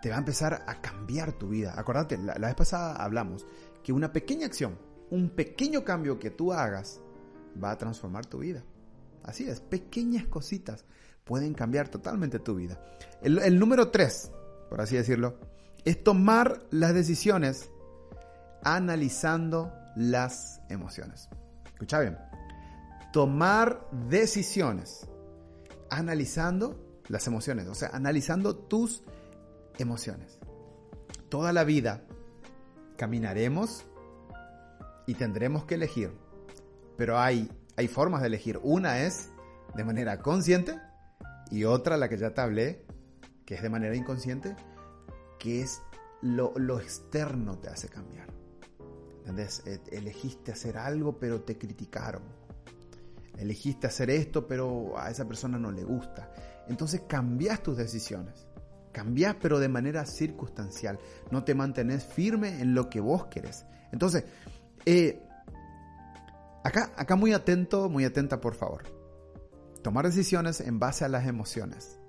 te 0.00 0.08
va 0.08 0.16
a 0.16 0.18
empezar 0.18 0.64
a 0.66 0.80
cambiar 0.80 1.32
tu 1.32 1.48
vida. 1.48 1.74
Acordate, 1.76 2.16
la, 2.16 2.34
vez 2.34 2.54
pasada 2.54 2.94
hablamos 2.96 3.46
que 3.82 3.92
una 3.92 4.12
pequeña 4.12 4.46
acción, 4.46 4.78
un 5.10 5.30
pequeño 5.30 5.84
cambio 5.84 6.18
que 6.18 6.30
tú 6.30 6.52
hagas, 6.52 7.00
va 7.62 7.70
a 7.70 7.78
transformar 7.78 8.26
tu 8.26 8.38
vida. 8.38 8.64
Así 9.22 9.44
es, 9.44 9.60
pequeñas 9.60 10.26
cositas 10.26 10.84
pueden 11.24 11.54
cambiar 11.54 11.88
totalmente 11.88 12.38
tu 12.38 12.54
vida. 12.54 12.82
El, 13.20 13.38
el 13.38 13.58
número 13.58 13.90
tres, 13.90 14.30
por 14.68 14.80
así 14.80 14.96
decirlo, 14.96 15.38
es 15.84 16.02
tomar 16.02 16.62
las 16.70 16.94
decisiones 16.94 17.70
analizando 18.62 19.72
las 19.96 20.60
emociones. 20.68 21.28
Escucha 21.66 22.00
bien. 22.00 22.18
Tomar 23.12 23.88
decisiones 24.08 25.08
analizando 25.90 26.78
las 27.08 27.26
emociones, 27.26 27.66
o 27.66 27.74
sea, 27.74 27.90
analizando 27.92 28.56
tus 28.56 29.02
emociones. 29.78 30.38
Toda 31.28 31.52
la 31.52 31.64
vida 31.64 32.02
caminaremos 32.96 33.84
y 35.06 35.14
tendremos 35.14 35.64
que 35.64 35.74
elegir, 35.74 36.12
pero 36.96 37.18
hay, 37.18 37.50
hay 37.76 37.88
formas 37.88 38.20
de 38.20 38.28
elegir. 38.28 38.60
Una 38.62 39.00
es 39.00 39.30
de 39.74 39.84
manera 39.84 40.20
consciente 40.20 40.78
y 41.50 41.64
otra, 41.64 41.96
la 41.96 42.08
que 42.08 42.16
ya 42.16 42.32
te 42.32 42.40
hablé, 42.40 42.84
que 43.44 43.54
es 43.54 43.62
de 43.62 43.70
manera 43.70 43.96
inconsciente, 43.96 44.54
que 45.38 45.62
es 45.62 45.82
lo, 46.22 46.52
lo 46.56 46.78
externo 46.78 47.58
te 47.58 47.68
hace 47.68 47.88
cambiar. 47.88 48.39
¿Entendés? 49.30 49.62
E, 49.64 49.80
elegiste 49.96 50.50
hacer 50.50 50.76
algo, 50.76 51.16
pero 51.16 51.42
te 51.42 51.56
criticaron. 51.56 52.22
Elegiste 53.38 53.86
hacer 53.86 54.10
esto, 54.10 54.46
pero 54.46 54.98
a 54.98 55.08
esa 55.08 55.26
persona 55.26 55.56
no 55.56 55.70
le 55.70 55.84
gusta. 55.84 56.32
Entonces 56.66 57.02
cambias 57.06 57.62
tus 57.62 57.76
decisiones. 57.76 58.48
Cambiás, 58.92 59.36
pero 59.40 59.60
de 59.60 59.68
manera 59.68 60.04
circunstancial. 60.04 60.98
No 61.30 61.44
te 61.44 61.54
mantenés 61.54 62.04
firme 62.04 62.60
en 62.60 62.74
lo 62.74 62.90
que 62.90 62.98
vos 62.98 63.26
querés. 63.26 63.64
Entonces, 63.92 64.24
eh, 64.84 65.22
acá, 66.64 66.90
acá 66.96 67.14
muy 67.14 67.32
atento, 67.32 67.88
muy 67.88 68.04
atenta, 68.04 68.40
por 68.40 68.56
favor. 68.56 68.82
Tomar 69.80 70.06
decisiones 70.06 70.60
en 70.60 70.80
base 70.80 71.04
a 71.04 71.08
las 71.08 71.26
emociones. 71.28 72.00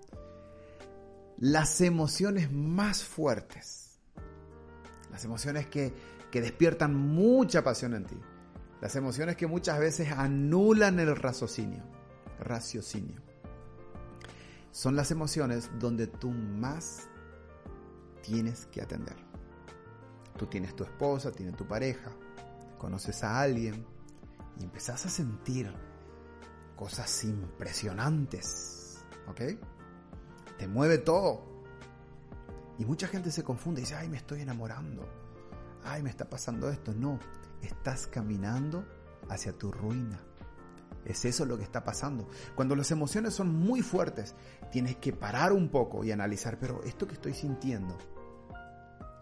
Las 1.37 1.81
emociones 1.81 2.51
más 2.51 3.03
fuertes. 3.03 3.99
Las 5.11 5.23
emociones 5.23 5.67
que, 5.67 5.93
que 6.31 6.41
despiertan 6.41 6.95
mucha 6.95 7.63
pasión 7.63 7.93
en 7.93 8.05
ti. 8.05 8.17
Las 8.81 8.95
emociones 8.95 9.35
que 9.35 9.47
muchas 9.47 9.79
veces 9.79 10.11
anulan 10.11 10.99
el 10.99 11.15
raciocinio. 11.15 11.83
Raciocinio 12.39 13.21
son 14.71 14.95
las 14.95 15.11
emociones 15.11 15.69
donde 15.79 16.07
tú 16.07 16.31
más 16.31 17.09
tienes 18.23 18.65
que 18.67 18.81
atender. 18.81 19.15
Tú 20.37 20.47
tienes 20.47 20.75
tu 20.75 20.83
esposa, 20.83 21.31
tienes 21.31 21.55
tu 21.55 21.67
pareja, 21.67 22.11
conoces 22.77 23.23
a 23.23 23.41
alguien 23.41 23.85
y 24.59 24.63
empezás 24.63 25.05
a 25.05 25.09
sentir 25.09 25.71
cosas 26.75 27.23
impresionantes, 27.25 29.03
¿ok? 29.27 29.41
Te 30.57 30.67
mueve 30.67 30.97
todo. 30.97 31.43
Y 32.79 32.85
mucha 32.85 33.07
gente 33.07 33.29
se 33.29 33.43
confunde 33.43 33.81
y 33.81 33.83
dice, 33.83 33.95
ay, 33.95 34.09
me 34.09 34.17
estoy 34.17 34.41
enamorando, 34.41 35.07
ay, 35.83 36.03
me 36.03 36.09
está 36.09 36.29
pasando 36.29 36.69
esto. 36.69 36.93
No, 36.93 37.19
estás 37.61 38.07
caminando 38.07 38.85
hacia 39.29 39.53
tu 39.53 39.71
ruina. 39.71 40.19
Es 41.05 41.25
eso 41.25 41.45
lo 41.45 41.57
que 41.57 41.63
está 41.63 41.83
pasando. 41.83 42.27
Cuando 42.55 42.75
las 42.75 42.91
emociones 42.91 43.33
son 43.33 43.53
muy 43.53 43.81
fuertes, 43.81 44.35
tienes 44.71 44.97
que 44.97 45.13
parar 45.13 45.51
un 45.51 45.69
poco 45.69 46.03
y 46.03 46.11
analizar, 46.11 46.57
pero 46.59 46.83
esto 46.83 47.07
que 47.07 47.15
estoy 47.15 47.33
sintiendo, 47.33 47.97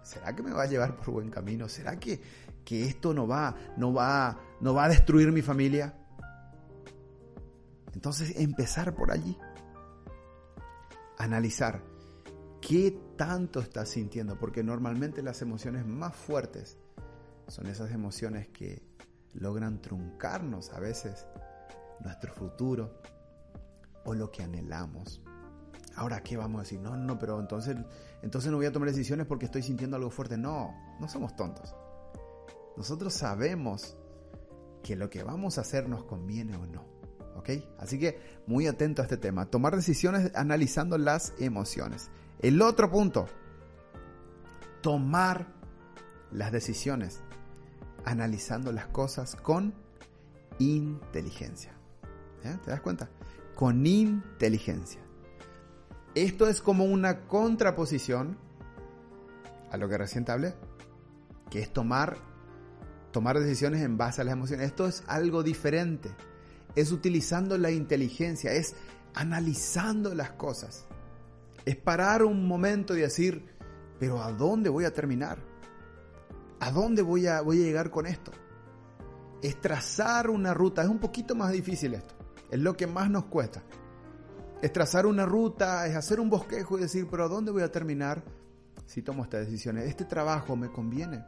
¿será 0.03 0.35
que 0.35 0.43
me 0.43 0.51
va 0.51 0.63
a 0.63 0.67
llevar 0.67 0.95
por 0.97 1.11
buen 1.11 1.29
camino? 1.29 1.69
¿Será 1.69 1.97
que, 1.97 2.21
que 2.65 2.85
esto 2.85 3.13
no 3.13 3.27
va, 3.27 3.55
no, 3.77 3.93
va, 3.93 4.39
no 4.59 4.73
va 4.73 4.85
a 4.85 4.89
destruir 4.89 5.31
mi 5.31 5.41
familia? 5.41 5.95
Entonces 7.93 8.33
empezar 8.37 8.93
por 8.93 9.11
allí. 9.11 9.37
Analizar 11.17 11.81
qué 12.61 12.97
tanto 13.15 13.59
estás 13.59 13.89
sintiendo, 13.89 14.37
porque 14.37 14.63
normalmente 14.63 15.21
las 15.21 15.41
emociones 15.41 15.85
más 15.85 16.15
fuertes 16.15 16.77
son 17.47 17.67
esas 17.67 17.91
emociones 17.91 18.47
que 18.49 18.83
logran 19.33 19.81
truncarnos 19.81 20.71
a 20.71 20.79
veces 20.79 21.27
nuestro 21.99 22.33
futuro 22.33 23.01
o 24.05 24.13
lo 24.13 24.31
que 24.31 24.43
anhelamos. 24.43 25.21
Ahora, 25.95 26.21
¿qué 26.21 26.37
vamos 26.37 26.59
a 26.59 26.63
decir? 26.63 26.79
No, 26.79 26.95
no, 26.95 27.19
pero 27.19 27.39
entonces, 27.39 27.75
entonces 28.21 28.51
no 28.51 28.57
voy 28.57 28.67
a 28.67 28.71
tomar 28.71 28.89
decisiones 28.89 29.25
porque 29.25 29.45
estoy 29.45 29.63
sintiendo 29.63 29.97
algo 29.97 30.09
fuerte. 30.09 30.37
No, 30.37 30.73
no 30.99 31.09
somos 31.09 31.35
tontos. 31.35 31.75
Nosotros 32.77 33.13
sabemos 33.13 33.97
que 34.83 34.95
lo 34.95 35.09
que 35.09 35.23
vamos 35.23 35.57
a 35.57 35.61
hacer 35.61 35.89
nos 35.89 36.05
conviene 36.05 36.55
o 36.55 36.65
no. 36.65 36.85
¿Ok? 37.35 37.49
Así 37.77 37.99
que 37.99 38.19
muy 38.47 38.67
atento 38.67 39.01
a 39.01 39.05
este 39.05 39.17
tema. 39.17 39.45
Tomar 39.45 39.75
decisiones 39.75 40.31
analizando 40.35 40.97
las 40.97 41.33
emociones. 41.39 42.09
El 42.39 42.61
otro 42.61 42.89
punto, 42.89 43.27
tomar 44.81 45.47
las 46.31 46.53
decisiones 46.53 47.21
analizando 48.05 48.71
las 48.71 48.87
cosas 48.87 49.35
con 49.35 49.73
inteligencia. 50.57 51.73
¿Te 52.41 52.71
das 52.71 52.79
cuenta? 52.79 53.09
Con 53.55 53.85
inteligencia. 53.85 55.01
Esto 56.15 56.47
es 56.47 56.61
como 56.61 56.85
una 56.85 57.27
contraposición 57.27 58.37
a 59.69 59.77
lo 59.77 59.89
que 59.89 59.97
recién 59.97 60.23
te 60.23 60.31
hablé, 60.31 60.55
que 61.49 61.59
es 61.59 61.73
tomar, 61.73 62.17
tomar 63.11 63.37
decisiones 63.37 63.81
en 63.81 63.97
base 63.97 64.21
a 64.21 64.23
las 64.23 64.33
emociones. 64.33 64.67
Esto 64.67 64.87
es 64.87 65.03
algo 65.07 65.43
diferente. 65.43 66.09
Es 66.75 66.93
utilizando 66.93 67.57
la 67.57 67.71
inteligencia, 67.71 68.53
es 68.53 68.75
analizando 69.13 70.15
las 70.15 70.31
cosas. 70.31 70.85
Es 71.65 71.75
parar 71.75 72.23
un 72.23 72.47
momento 72.47 72.95
y 72.95 73.01
decir, 73.01 73.45
pero 73.99 74.21
¿a 74.21 74.31
dónde 74.31 74.69
voy 74.69 74.85
a 74.85 74.93
terminar? 74.93 75.39
¿A 76.59 76.71
dónde 76.71 77.01
voy 77.01 77.27
a, 77.27 77.41
voy 77.41 77.61
a 77.61 77.65
llegar 77.65 77.89
con 77.89 78.05
esto? 78.05 78.31
Es 79.41 79.59
trazar 79.61 80.29
una 80.29 80.53
ruta. 80.53 80.81
Es 80.83 80.89
un 80.89 80.99
poquito 80.99 81.35
más 81.35 81.51
difícil 81.51 81.93
esto. 81.93 82.15
Es 82.49 82.59
lo 82.59 82.75
que 82.75 82.87
más 82.87 83.09
nos 83.09 83.25
cuesta. 83.25 83.61
Es 84.61 84.73
trazar 84.73 85.05
una 85.05 85.25
ruta, 85.25 85.87
es 85.87 85.95
hacer 85.95 86.19
un 86.19 86.29
bosquejo 86.29 86.77
y 86.77 86.81
decir, 86.81 87.07
pero 87.09 87.25
¿a 87.25 87.27
dónde 87.29 87.51
voy 87.51 87.63
a 87.63 87.71
terminar 87.71 88.21
si 88.85 89.01
tomo 89.01 89.23
estas 89.23 89.45
decisiones? 89.45 89.85
Este 89.85 90.03
trabajo 90.03 90.55
me 90.55 90.69
conviene. 90.69 91.23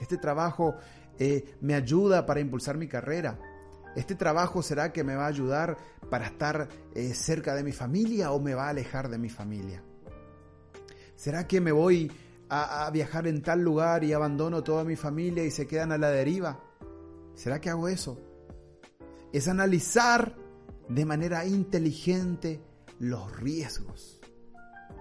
Este 0.00 0.16
trabajo 0.16 0.74
eh, 1.18 1.56
me 1.60 1.74
ayuda 1.74 2.26
para 2.26 2.40
impulsar 2.40 2.76
mi 2.76 2.88
carrera. 2.88 3.38
Este 3.96 4.14
trabajo 4.14 4.62
será 4.62 4.92
que 4.92 5.04
me 5.04 5.14
va 5.14 5.24
a 5.24 5.28
ayudar 5.28 5.76
para 6.10 6.26
estar 6.26 6.68
eh, 6.94 7.14
cerca 7.14 7.54
de 7.54 7.62
mi 7.62 7.72
familia 7.72 8.32
o 8.32 8.40
me 8.40 8.54
va 8.54 8.66
a 8.66 8.70
alejar 8.70 9.08
de 9.08 9.18
mi 9.18 9.28
familia. 9.28 9.82
¿Será 11.14 11.46
que 11.46 11.60
me 11.60 11.72
voy 11.72 12.10
a, 12.48 12.86
a 12.86 12.90
viajar 12.90 13.26
en 13.26 13.42
tal 13.42 13.62
lugar 13.62 14.02
y 14.04 14.12
abandono 14.12 14.64
toda 14.64 14.84
mi 14.84 14.96
familia 14.96 15.44
y 15.44 15.50
se 15.50 15.66
quedan 15.66 15.92
a 15.92 15.98
la 15.98 16.10
deriva? 16.10 16.60
¿Será 17.34 17.60
que 17.60 17.70
hago 17.70 17.88
eso? 17.88 18.20
Es 19.32 19.48
analizar 19.48 20.36
de 20.88 21.04
manera 21.04 21.46
inteligente 21.46 22.62
los 22.98 23.36
riesgos. 23.36 24.20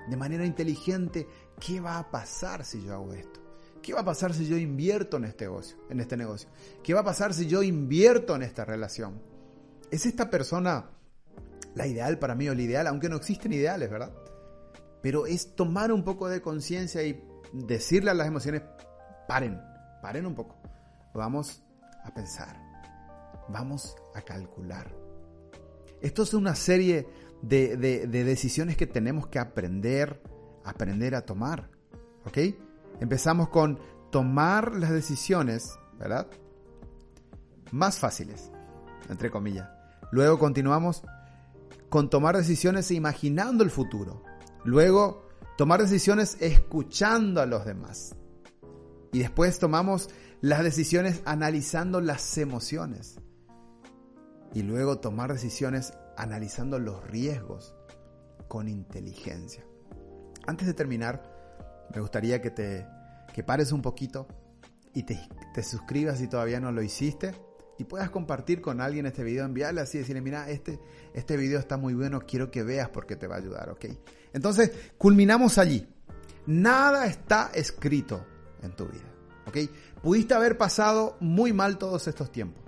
De 0.09 0.17
manera 0.17 0.45
inteligente, 0.45 1.27
¿qué 1.59 1.79
va 1.79 1.97
a 1.97 2.11
pasar 2.11 2.65
si 2.65 2.83
yo 2.83 2.93
hago 2.93 3.13
esto? 3.13 3.42
¿Qué 3.83 3.93
va 3.93 3.99
a 3.99 4.05
pasar 4.05 4.33
si 4.33 4.47
yo 4.47 4.57
invierto 4.57 5.17
en 5.17 5.25
este 5.25 5.43
negocio? 5.43 5.77
En 5.89 5.99
este 5.99 6.15
negocio? 6.15 6.47
¿Qué 6.81 6.93
va 6.93 7.01
a 7.01 7.03
pasar 7.03 7.33
si 7.33 7.47
yo 7.47 7.61
invierto 7.61 8.33
en 8.33 8.41
esta 8.41 8.63
relación? 8.63 9.21
¿Es 9.91 10.05
esta 10.05 10.29
persona 10.29 10.85
la 11.75 11.85
ideal 11.85 12.17
para 12.17 12.33
mí 12.33 12.47
o 12.47 12.55
la 12.55 12.61
ideal? 12.61 12.87
Aunque 12.87 13.09
no 13.09 13.17
existen 13.17 13.51
ideales, 13.51 13.91
¿verdad? 13.91 14.13
Pero 15.01 15.27
es 15.27 15.53
tomar 15.53 15.91
un 15.91 16.05
poco 16.05 16.29
de 16.29 16.41
conciencia 16.41 17.03
y 17.03 17.21
decirle 17.51 18.11
a 18.11 18.13
las 18.13 18.25
emociones, 18.25 18.61
paren, 19.27 19.59
paren 20.01 20.25
un 20.25 20.33
poco. 20.33 20.55
Vamos 21.13 21.61
a 22.05 22.13
pensar. 22.13 22.57
Vamos 23.49 23.97
a 24.15 24.21
calcular. 24.21 24.95
Esto 26.01 26.23
es 26.23 26.33
una 26.33 26.55
serie 26.55 27.05
de, 27.41 27.75
decisiones 28.07 28.77
que 28.77 28.87
tenemos 28.87 29.27
que 29.27 29.39
aprender, 29.39 30.21
aprender 30.63 31.15
a 31.15 31.25
tomar. 31.25 31.69
¿Ok? 32.25 32.37
Empezamos 32.99 33.49
con 33.49 33.79
tomar 34.11 34.73
las 34.75 34.91
decisiones, 34.91 35.77
¿verdad? 35.97 36.27
Más 37.71 37.97
fáciles, 37.99 38.51
entre 39.09 39.31
comillas. 39.31 39.69
Luego 40.11 40.37
continuamos 40.37 41.03
con 41.89 42.09
tomar 42.09 42.37
decisiones 42.37 42.91
imaginando 42.91 43.63
el 43.63 43.71
futuro. 43.71 44.23
Luego, 44.63 45.27
tomar 45.57 45.81
decisiones 45.81 46.37
escuchando 46.39 47.41
a 47.41 47.45
los 47.45 47.65
demás. 47.65 48.15
Y 49.11 49.19
después 49.19 49.59
tomamos 49.59 50.09
las 50.41 50.63
decisiones 50.63 51.21
analizando 51.25 52.01
las 52.01 52.37
emociones 52.37 53.19
y 54.53 54.61
luego 54.61 54.99
tomar 54.99 55.33
decisiones 55.33 55.93
analizando 56.17 56.79
los 56.79 57.03
riesgos 57.07 57.73
con 58.47 58.67
inteligencia. 58.67 59.63
Antes 60.45 60.67
de 60.67 60.73
terminar, 60.73 61.32
me 61.93 62.01
gustaría 62.01 62.41
que 62.41 62.51
te 62.51 62.85
que 63.33 63.43
pares 63.43 63.71
un 63.71 63.81
poquito 63.81 64.27
y 64.93 65.03
te, 65.03 65.19
te 65.53 65.63
suscribas 65.63 66.19
si 66.19 66.27
todavía 66.27 66.59
no 66.59 66.71
lo 66.71 66.83
hiciste 66.83 67.33
y 67.77 67.85
puedas 67.85 68.09
compartir 68.09 68.61
con 68.61 68.81
alguien 68.81 69.05
este 69.05 69.23
video, 69.23 69.45
enviarle 69.45 69.81
así, 69.81 69.97
decirle, 69.97 70.21
mira, 70.21 70.49
este, 70.49 70.79
este 71.13 71.37
video 71.37 71.59
está 71.59 71.77
muy 71.77 71.93
bueno, 71.93 72.21
quiero 72.21 72.51
que 72.51 72.63
veas 72.63 72.89
porque 72.89 73.15
te 73.15 73.27
va 73.27 73.35
a 73.35 73.39
ayudar, 73.39 73.69
¿ok? 73.69 73.85
Entonces, 74.33 74.71
culminamos 74.97 75.57
allí. 75.57 75.87
Nada 76.45 77.05
está 77.07 77.49
escrito 77.53 78.25
en 78.61 78.75
tu 78.75 78.85
vida, 78.85 79.11
¿ok? 79.47 79.57
Pudiste 80.01 80.33
haber 80.33 80.57
pasado 80.57 81.17
muy 81.19 81.53
mal 81.53 81.77
todos 81.77 82.07
estos 82.07 82.31
tiempos. 82.31 82.63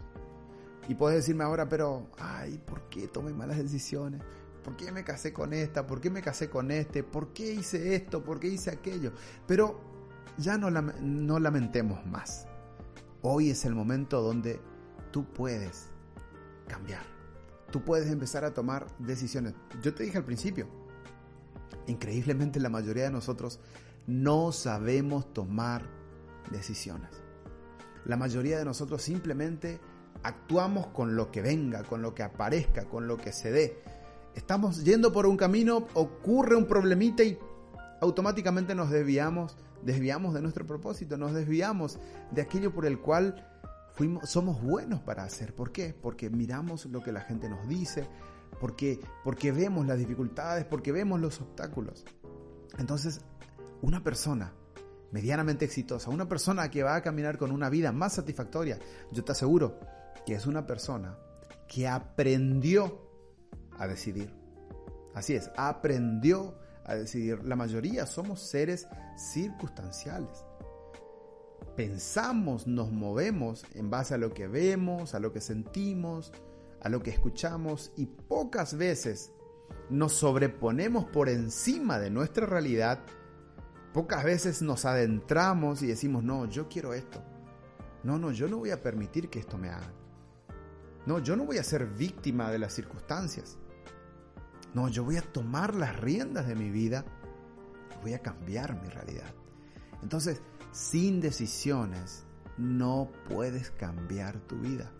Y 0.87 0.95
puedes 0.95 1.17
decirme 1.17 1.43
ahora, 1.43 1.67
pero, 1.67 2.09
ay, 2.17 2.59
¿por 2.65 2.89
qué 2.89 3.07
tomé 3.07 3.33
malas 3.33 3.57
decisiones? 3.57 4.21
¿Por 4.65 4.75
qué 4.75 4.91
me 4.91 5.03
casé 5.03 5.31
con 5.31 5.53
esta? 5.53 5.85
¿Por 5.85 6.01
qué 6.01 6.09
me 6.09 6.23
casé 6.23 6.49
con 6.49 6.71
este? 6.71 7.03
¿Por 7.03 7.33
qué 7.33 7.53
hice 7.53 7.93
esto? 7.93 8.23
¿Por 8.23 8.39
qué 8.39 8.47
hice 8.47 8.71
aquello? 8.71 9.11
Pero 9.45 9.79
ya 10.39 10.57
no, 10.57 10.71
no 10.71 11.39
lamentemos 11.39 12.03
más. 12.07 12.47
Hoy 13.21 13.51
es 13.51 13.63
el 13.65 13.75
momento 13.75 14.23
donde 14.23 14.59
tú 15.11 15.31
puedes 15.31 15.91
cambiar. 16.67 17.03
Tú 17.69 17.83
puedes 17.83 18.09
empezar 18.09 18.43
a 18.43 18.55
tomar 18.55 18.87
decisiones. 18.97 19.53
Yo 19.83 19.93
te 19.93 20.01
dije 20.01 20.17
al 20.17 20.25
principio, 20.25 20.67
increíblemente 21.85 22.59
la 22.59 22.69
mayoría 22.69 23.03
de 23.03 23.11
nosotros 23.11 23.59
no 24.07 24.51
sabemos 24.51 25.31
tomar 25.31 25.85
decisiones. 26.49 27.11
La 28.03 28.17
mayoría 28.17 28.57
de 28.57 28.65
nosotros 28.65 29.03
simplemente 29.03 29.79
actuamos 30.23 30.87
con 30.87 31.15
lo 31.15 31.29
que 31.29 31.43
venga, 31.43 31.83
con 31.83 32.01
lo 32.01 32.15
que 32.15 32.23
aparezca, 32.23 32.85
con 32.85 33.07
lo 33.07 33.17
que 33.17 33.31
se 33.31 33.51
dé. 33.51 33.94
Estamos 34.35 34.83
yendo 34.83 35.11
por 35.13 35.25
un 35.25 35.37
camino, 35.37 35.87
ocurre 35.93 36.55
un 36.55 36.65
problemita 36.65 37.23
y 37.23 37.39
automáticamente 38.01 38.75
nos 38.75 38.91
desviamos, 38.91 39.57
desviamos 39.81 40.33
de 40.33 40.41
nuestro 40.41 40.67
propósito, 40.67 41.17
nos 41.17 41.33
desviamos 41.33 41.97
de 42.31 42.41
aquello 42.41 42.73
por 42.73 42.85
el 42.85 42.99
cual 42.99 43.47
fuimos, 43.93 44.29
somos 44.29 44.61
buenos 44.61 44.99
para 44.99 45.23
hacer. 45.23 45.55
¿Por 45.55 45.71
qué? 45.71 45.93
Porque 45.99 46.29
miramos 46.29 46.85
lo 46.85 47.01
que 47.01 47.13
la 47.13 47.21
gente 47.21 47.47
nos 47.47 47.65
dice, 47.67 48.07
porque, 48.59 48.99
porque 49.23 49.53
vemos 49.53 49.87
las 49.87 49.97
dificultades, 49.97 50.65
porque 50.65 50.91
vemos 50.91 51.19
los 51.21 51.39
obstáculos. 51.39 52.03
Entonces, 52.77 53.21
una 53.81 54.03
persona 54.03 54.53
medianamente 55.11 55.63
exitosa, 55.63 56.09
una 56.09 56.27
persona 56.27 56.69
que 56.69 56.83
va 56.83 56.95
a 56.95 57.01
caminar 57.01 57.37
con 57.37 57.51
una 57.51 57.69
vida 57.69 57.93
más 57.93 58.13
satisfactoria, 58.13 58.79
yo 59.13 59.23
te 59.23 59.31
aseguro 59.31 59.79
que 60.25 60.33
es 60.33 60.45
una 60.45 60.67
persona 60.67 61.17
que 61.69 61.87
aprendió 61.87 63.04
a 63.77 63.87
decidir. 63.87 64.33
Así 65.13 65.35
es, 65.35 65.49
aprendió 65.55 66.57
a 66.85 66.95
decidir. 66.95 67.43
La 67.43 67.55
mayoría 67.55 68.05
somos 68.05 68.41
seres 68.41 68.87
circunstanciales. 69.17 70.43
Pensamos, 71.75 72.67
nos 72.67 72.91
movemos 72.91 73.65
en 73.73 73.89
base 73.89 74.13
a 74.13 74.17
lo 74.17 74.33
que 74.33 74.47
vemos, 74.47 75.13
a 75.13 75.19
lo 75.19 75.33
que 75.33 75.41
sentimos, 75.41 76.31
a 76.81 76.89
lo 76.89 77.01
que 77.01 77.09
escuchamos 77.09 77.91
y 77.97 78.05
pocas 78.05 78.77
veces 78.77 79.31
nos 79.89 80.13
sobreponemos 80.13 81.05
por 81.05 81.29
encima 81.29 81.99
de 81.99 82.09
nuestra 82.09 82.45
realidad. 82.45 82.99
Pocas 83.93 84.23
veces 84.23 84.61
nos 84.61 84.85
adentramos 84.85 85.81
y 85.81 85.87
decimos, 85.87 86.23
no, 86.23 86.45
yo 86.45 86.67
quiero 86.67 86.93
esto. 86.93 87.21
No, 88.03 88.19
no, 88.19 88.31
yo 88.31 88.47
no 88.47 88.57
voy 88.57 88.71
a 88.71 88.81
permitir 88.81 89.29
que 89.29 89.39
esto 89.39 89.57
me 89.57 89.69
haga. 89.69 89.91
No, 91.05 91.19
yo 91.19 91.35
no 91.35 91.45
voy 91.45 91.57
a 91.57 91.63
ser 91.63 91.85
víctima 91.87 92.51
de 92.51 92.59
las 92.59 92.73
circunstancias. 92.73 93.57
No, 94.75 94.89
yo 94.89 95.05
voy 95.05 95.15
a 95.15 95.21
tomar 95.21 95.73
las 95.73 95.97
riendas 96.01 96.47
de 96.47 96.53
mi 96.53 96.69
vida. 96.69 97.05
Voy 98.01 98.13
a 98.13 98.19
cambiar 98.19 98.79
mi 98.81 98.89
realidad. 98.89 99.33
Entonces, 100.03 100.41
sin 100.73 101.21
decisiones, 101.21 102.25
no 102.57 103.09
puedes 103.29 103.71
cambiar 103.71 104.37
tu 104.41 104.57
vida. 104.57 104.91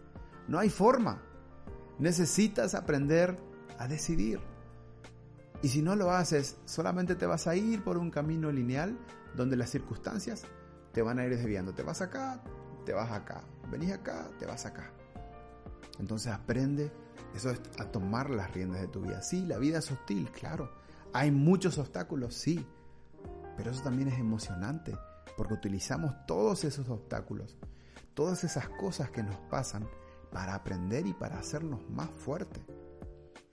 No 0.47 0.59
hay 0.59 0.69
forma. 0.69 1.21
Necesitas 1.99 2.73
aprender 2.73 3.38
a 3.77 3.89
decidir. 3.89 4.39
Y 5.61 5.67
si 5.67 5.81
no 5.81 5.97
lo 5.97 6.11
haces, 6.11 6.57
solamente 6.63 7.15
te 7.15 7.25
vas 7.25 7.45
a 7.45 7.57
ir 7.57 7.83
por 7.83 7.97
un 7.97 8.11
camino 8.11 8.53
lineal 8.53 8.97
donde 9.35 9.57
las 9.57 9.71
circunstancias 9.71 10.43
te 10.93 11.01
van 11.01 11.19
a 11.19 11.25
ir 11.25 11.35
desviando. 11.35 11.73
Te 11.73 11.83
vas 11.83 12.01
acá, 12.01 12.41
te 12.85 12.93
vas 12.93 13.11
acá. 13.11 13.43
Venís 13.69 13.91
acá, 13.91 14.29
te 14.39 14.45
vas 14.45 14.65
acá. 14.65 14.89
Entonces 15.99 16.31
aprende 16.31 16.93
eso 17.36 17.50
es 17.50 17.60
a 17.80 17.86
tomar 17.86 18.30
las 18.30 18.54
riendas 18.54 18.82
de 18.82 18.88
tu 18.88 19.02
vida. 19.02 19.21
Sí, 19.21 19.45
la 19.45 19.58
vida 19.58 19.80
es 19.80 19.91
hostil, 19.91 20.32
claro. 20.32 20.71
Hay 21.13 21.32
muchos 21.32 21.78
obstáculos, 21.78 22.34
sí. 22.34 22.65
Pero 23.58 23.71
eso 23.71 23.84
también 23.84 24.08
es 24.08 24.19
emocionante, 24.19 24.98
porque 25.38 25.54
utilizamos 25.54 26.13
todos 26.26 26.63
esos 26.63 26.89
obstáculos, 26.89 27.58
todas 28.13 28.43
esas 28.43 28.69
cosas 28.69 29.10
que 29.12 29.24
nos 29.24 29.38
pasan 29.50 29.88
para 30.32 30.56
aprender 30.56 31.06
y 31.08 31.13
para 31.13 31.39
hacernos 31.39 31.89
más 31.89 32.10
fuertes. 32.10 32.63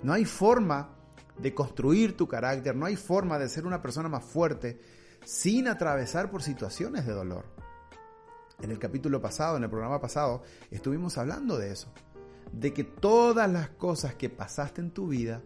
No 0.03 0.13
hay 0.13 0.25
forma 0.25 0.97
de 1.39 1.55
construir 1.55 2.17
tu 2.17 2.29
carácter, 2.29 2.75
no 2.77 2.87
hay 2.87 2.97
forma 2.97 3.39
de 3.39 3.49
ser 3.49 3.67
una 3.67 3.83
persona 3.83 4.09
más 4.09 4.25
fuerte 4.25 4.81
sin 5.25 5.69
atravesar 5.69 6.31
por 6.31 6.43
situaciones 6.43 7.07
de 7.07 7.13
dolor. 7.13 7.45
En 8.61 8.71
el 8.71 8.79
capítulo 8.79 9.21
pasado, 9.21 9.57
en 9.57 9.65
el 9.65 9.71
programa 9.71 10.01
pasado, 10.01 10.43
estuvimos 10.71 11.19
hablando 11.19 11.59
de 11.59 11.73
eso, 11.73 11.93
de 12.53 12.73
que 12.73 12.85
todas 12.85 13.51
las 13.51 13.71
cosas 13.71 14.15
que 14.15 14.29
pasaste 14.29 14.81
en 14.81 14.91
tu 14.91 15.09
vida 15.09 15.43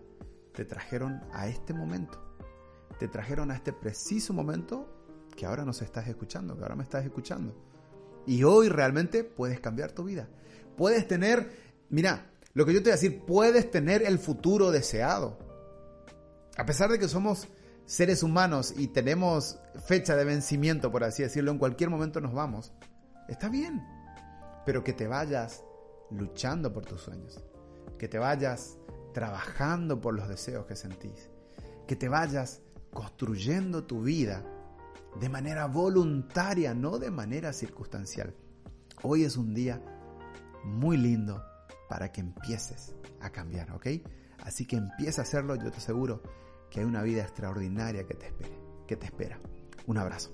te 0.52 0.64
trajeron 0.64 1.22
a 1.32 1.48
este 1.48 1.72
momento, 1.72 2.20
te 2.98 3.08
trajeron 3.08 3.50
a 3.50 3.56
este 3.56 3.72
preciso 3.72 4.32
momento 4.32 4.92
que 5.36 5.46
ahora 5.46 5.64
nos 5.64 5.82
estás 5.82 6.08
escuchando, 6.08 6.56
que 6.56 6.62
ahora 6.62 6.76
me 6.76 6.82
estás 6.82 7.04
escuchando. 7.04 7.54
Y 8.26 8.42
hoy 8.42 8.68
realmente 8.68 9.22
puedes 9.22 9.60
cambiar 9.60 9.92
tu 9.92 10.04
vida. 10.04 10.28
Puedes 10.76 11.06
tener, 11.06 11.50
mira, 11.90 12.30
lo 12.54 12.66
que 12.66 12.72
yo 12.72 12.80
te 12.80 12.84
voy 12.84 12.92
a 12.92 13.00
decir, 13.00 13.22
puedes 13.24 13.70
tener 13.70 14.02
el 14.02 14.18
futuro 14.18 14.70
deseado. 14.70 15.38
A 16.56 16.64
pesar 16.64 16.90
de 16.90 16.98
que 16.98 17.06
somos 17.06 17.46
seres 17.84 18.22
humanos 18.22 18.74
y 18.76 18.88
tenemos 18.88 19.60
fecha 19.86 20.16
de 20.16 20.24
vencimiento, 20.24 20.90
por 20.90 21.04
así 21.04 21.22
decirlo, 21.22 21.52
en 21.52 21.58
cualquier 21.58 21.90
momento 21.90 22.20
nos 22.20 22.32
vamos, 22.32 22.72
está 23.28 23.48
bien. 23.48 23.82
Pero 24.64 24.82
que 24.82 24.92
te 24.92 25.06
vayas 25.06 25.62
luchando 26.10 26.72
por 26.72 26.84
tus 26.84 27.02
sueños, 27.02 27.42
que 27.98 28.08
te 28.08 28.18
vayas 28.18 28.78
trabajando 29.12 30.00
por 30.00 30.14
los 30.14 30.28
deseos 30.28 30.66
que 30.66 30.76
sentís, 30.76 31.30
que 31.86 31.96
te 31.96 32.08
vayas 32.08 32.62
construyendo 32.92 33.84
tu 33.84 34.02
vida 34.02 34.44
de 35.20 35.28
manera 35.28 35.66
voluntaria, 35.66 36.74
no 36.74 36.98
de 36.98 37.10
manera 37.10 37.52
circunstancial. 37.52 38.34
Hoy 39.02 39.24
es 39.24 39.36
un 39.36 39.54
día 39.54 39.80
muy 40.64 40.96
lindo 40.96 41.42
para 41.88 42.12
que 42.12 42.20
empieces 42.20 42.94
a 43.20 43.30
cambiar, 43.30 43.72
¿ok? 43.72 43.86
Así 44.42 44.66
que 44.66 44.76
empieza 44.76 45.22
a 45.22 45.24
hacerlo, 45.24 45.56
yo 45.56 45.70
te 45.70 45.78
aseguro 45.78 46.22
que 46.70 46.80
hay 46.80 46.86
una 46.86 47.02
vida 47.02 47.22
extraordinaria 47.22 48.04
que 48.04 48.14
te 48.14 48.26
espere, 48.26 48.58
que 48.86 48.96
te 48.96 49.06
espera. 49.06 49.40
Un 49.86 49.98
abrazo. 49.98 50.30